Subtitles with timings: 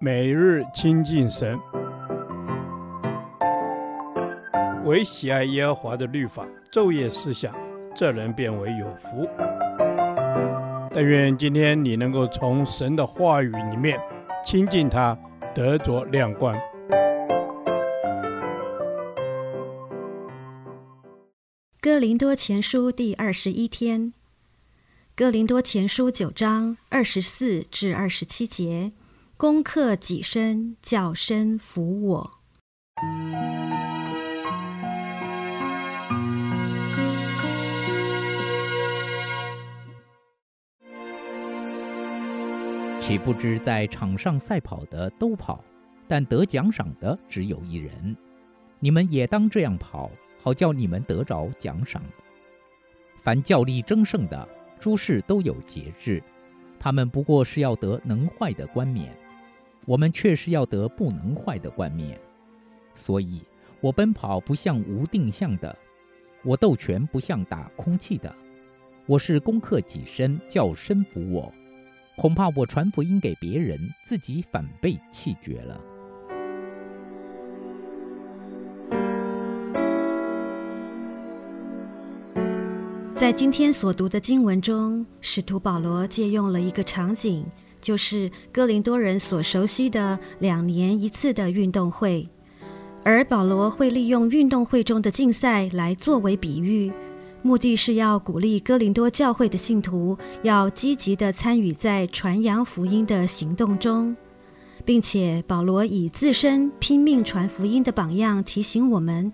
[0.00, 1.58] 每日亲近神，
[4.84, 7.54] 唯喜爱耶和华的律法，昼夜思想，
[7.94, 9.28] 这人便为有福。
[10.92, 13.98] 但愿今天你能够从神的话语里面
[14.44, 15.18] 亲近他，
[15.54, 16.54] 得着亮光。
[21.80, 24.12] 哥林多前书第二十一天，
[25.16, 28.92] 哥林多前书九章二十四至二十七节。
[29.44, 32.30] 攻克己身，叫身服我。
[42.98, 45.62] 岂不知在场上赛跑的都跑，
[46.08, 48.16] 但得奖赏的只有一人。
[48.78, 50.10] 你们也当这样跑，
[50.42, 52.02] 好叫你们得着奖赏。
[53.18, 54.48] 凡较力争胜的，
[54.80, 56.22] 诸事都有节制，
[56.80, 59.14] 他们不过是要得能坏的冠冕。
[59.86, 62.18] 我们却是要得不能坏的冠冕，
[62.94, 63.42] 所以
[63.80, 65.76] 我奔跑不像无定向的，
[66.42, 68.34] 我斗拳不像打空气的，
[69.06, 71.52] 我是攻克己身，叫身服我。
[72.16, 75.80] 恐怕我传福音给别人，自己反被弃绝了。
[83.14, 87.44] 在今天所读的经文中，使徒保罗借用了一个场景。
[87.84, 92.26] 就是哥林多人所熟悉的两年一次的运动会，
[93.04, 96.90] 而保罗会利用运动会中的竞赛来作为比喻，
[97.42, 104.16] 目的是要鼓励哥林多教会的信徒要积极地参与在传扬福音的行动中，
[104.82, 109.30] 并且保罗以自身拼命传福音的榜样提醒我们：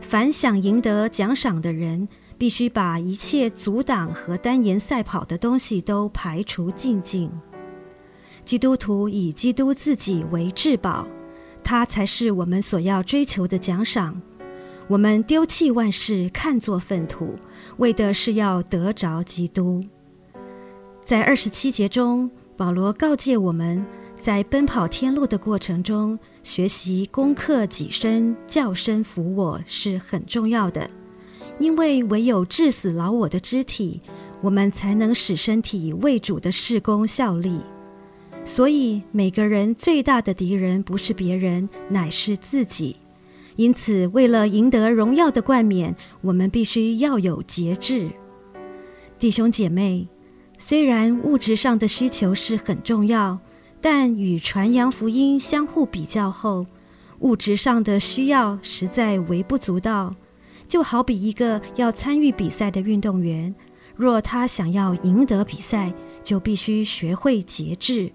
[0.00, 2.06] 凡想赢得奖赏的人，
[2.38, 7.28] 必须把一切阻挡和单言赛跑的东西都排除净尽。
[8.50, 11.06] 基督徒以基督自己为至宝，
[11.62, 14.20] 他才是我们所要追求的奖赏。
[14.88, 17.38] 我们丢弃万事，看作粪土，
[17.76, 19.80] 为的是要得着基督。
[21.00, 23.86] 在二十七节中，保罗告诫我们
[24.16, 30.90] 在奔跑天路的过程中，学习攻克己身，叫身服我是很重要的，
[31.60, 34.00] 因为唯有致死老我的肢体，
[34.40, 37.60] 我们才能使身体为主的事工效力。
[38.42, 42.96] 所以，每个人最大的敌人不是别人，乃是自己。
[43.56, 48.08] 因此，为了赢得荣耀的冠冕，我们必须要有节制。
[49.18, 50.08] 弟兄姐妹，
[50.58, 53.38] 虽然物质上的需求是很重要，
[53.80, 56.64] 但与传扬福音相互比较后，
[57.18, 60.10] 物质上的需要实在微不足道。
[60.66, 63.54] 就好比一个要参与比赛的运动员，
[63.94, 65.92] 若他想要赢得比赛，
[66.24, 68.10] 就必须学会节制。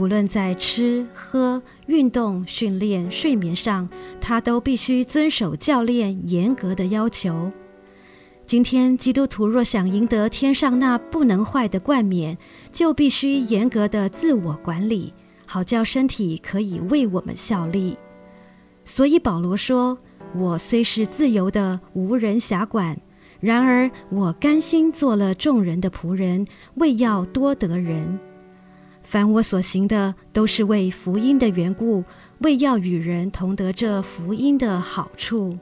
[0.00, 3.86] 不论在吃喝、运动、训练、睡眠上，
[4.18, 7.50] 他都必须遵守教练严格的要求。
[8.46, 12.38] 今天，基督徒若想赢得天上那不能坏的冠冕，
[12.72, 15.12] 就必须严格的自我管理，
[15.44, 17.98] 好叫身体可以为我们效力。
[18.86, 19.98] 所以保罗说
[20.34, 22.98] ：“我虽是自由的，无人辖管，
[23.38, 26.46] 然而我甘心做了众人的仆人，
[26.76, 28.18] 为要多得人。”
[29.10, 32.04] 凡我所行的，都是为福音的缘故，
[32.42, 35.58] 为要与人同得这福音的好处。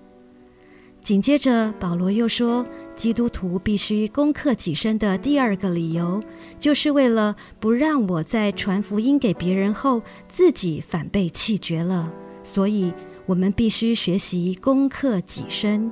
[1.00, 2.62] 紧接着，保罗又说，
[2.94, 6.20] 基督徒必须攻克己身的第二个理由，
[6.58, 12.12] 就是为了不让我在传福音给别人后，自己反被弃绝了。
[12.42, 12.92] 所以，
[13.24, 15.90] 我们必须学习攻克己身。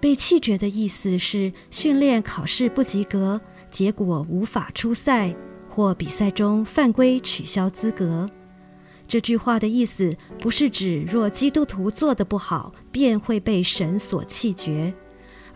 [0.00, 5.32] 被弃绝的意思是训练考试不及格，结果无法出赛。
[5.74, 8.26] 或比赛中犯规取消资格，
[9.08, 14.92] 这句话的意思不是指若基督徒做得不好，便会被神所弃绝，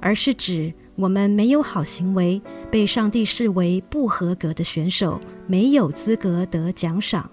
[0.01, 2.41] 而是指我们没有好行为，
[2.71, 7.31] 被上帝视为不合格的选手，没有资格得奖赏。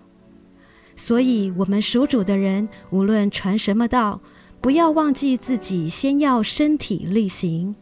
[0.94, 4.20] 所以，我们属主的人，无论传什么道，
[4.60, 7.74] 不要忘记自己先要身体力行。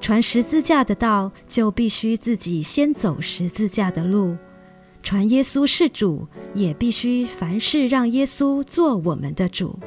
[0.00, 4.34] 传十字架的道，就必须自己先走十字架的路；
[5.02, 9.78] 传耶稣是主，也必须凡事让耶稣做我们的主。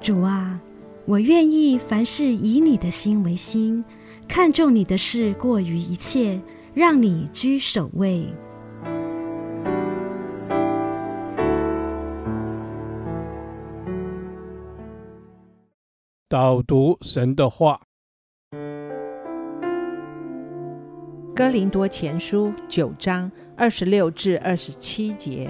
[0.00, 0.60] 主啊，
[1.06, 3.82] 我愿意凡事以你的心为心，
[4.28, 6.40] 看重你的事过于一切，
[6.74, 8.28] 让你居首位。
[16.28, 17.89] 导读神的话。
[21.40, 25.48] 哥林多前书九章二十六至二十七节。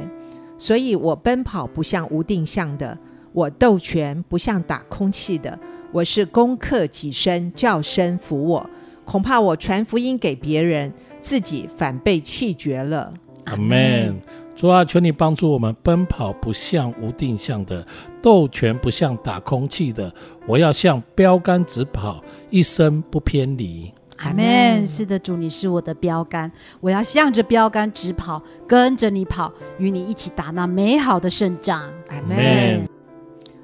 [0.56, 2.96] 所以我奔跑不像无定向的，
[3.32, 5.58] 我斗拳不像打空气的，
[5.90, 8.70] 我是攻克己身，叫身服我。
[9.04, 13.12] 恐怕我传福音给别人，自己反被弃绝了。
[13.46, 14.16] 阿门。
[14.54, 17.84] 主啊，求你帮助我们奔跑不像无定向的，
[18.22, 20.14] 斗拳不像打空气的。
[20.46, 23.92] 我要向标杆直跑，一生不偏离。
[24.20, 24.86] 阿门。
[24.86, 26.50] 是的，主，你是我的标杆，
[26.80, 31.82] 我要向着标杆直跑，跟着你跑，与你一起打那美好的胜仗。
[32.08, 32.88] 阿门。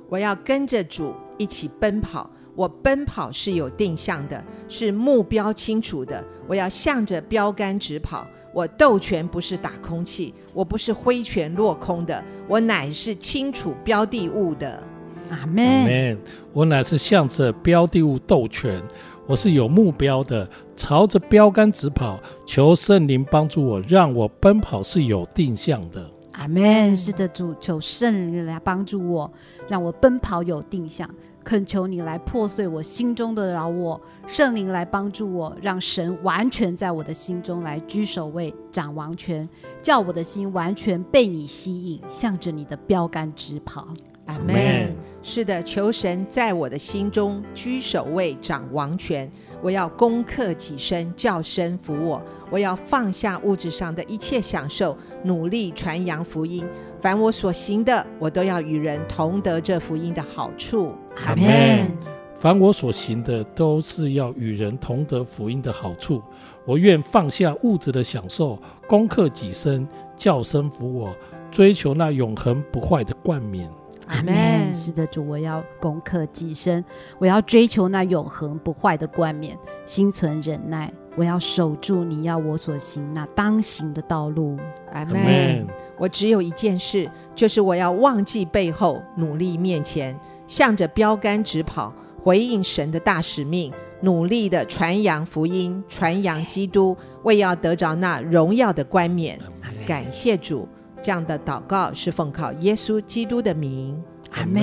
[0.09, 6.25] 我要跟着主一起奔跑，我奔跑是有定向的，是目标清楚的。
[6.47, 8.27] 我要向着标杆直跑。
[8.55, 14.83] 我斗拳不是打空气，我不是挥拳落空的，我乃是清楚标的物的。
[15.29, 16.17] 阿门。
[16.55, 18.81] 我乃是向着标的物斗拳，
[19.29, 22.21] 我是有目标的，朝着标杆直跑。
[22.47, 26.09] 求圣灵帮助我，让我奔跑是有定向的。
[26.33, 26.97] 阿门。
[26.97, 29.31] 是的，主，求圣灵来帮助我，
[29.69, 31.11] 让我奔跑有定向。
[31.43, 39.49] 恳求你来破碎我心中的老我，圣灵来帮助我，让神完全在我的心中来居首位、掌王权，
[39.83, 43.89] 叫我的心完全被你吸引，向着你的标杆直跑。
[44.27, 44.95] 阿门。
[45.29, 49.29] 是的，求神在我的心中居首位、掌王权。
[49.61, 52.23] 我要攻克己身，叫身服我。
[52.49, 56.65] 我要放下物质上的一切享受，努力传扬福音。
[57.01, 60.95] 凡我所行的，我都要与人同得这福音的好处。
[61.27, 61.91] 阿门。
[62.37, 66.23] 凡我所行的，都是要与人同得福音的好处。
[66.65, 68.57] 我愿放下物质的享受，
[68.87, 71.13] 攻克己身，叫身服我，
[71.51, 73.69] 追求那永恒不坏的冠冕。
[74.09, 74.75] 阿门。
[74.75, 76.85] 是的，主，我要攻克己身，
[77.19, 84.57] 我要追求那永恒不坏的冠冕，心存忍耐，我要守住你要我所行那当行的道路。
[84.93, 85.67] 阿门。
[85.99, 91.93] 我只有一件事，就是我要忘记背后，努力面前，向着标杆直跑，
[92.23, 93.73] 回应神的大使命，
[94.03, 99.41] 努力的传扬福音，传扬基督，为要得着那荣耀的冠冕。
[99.87, 100.69] 感谢主，
[101.07, 103.97] 这样的祷告是奉靠耶稣基督的名。
[104.33, 104.61] 阿门。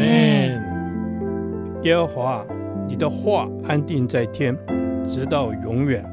[1.84, 2.46] 耶和华，
[2.86, 4.54] 你的话安定在天，
[5.08, 6.04] 直到永远。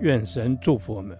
[0.00, 1.16] 愿神祝福我们。